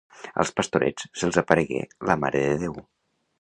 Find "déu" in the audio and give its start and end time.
2.65-2.81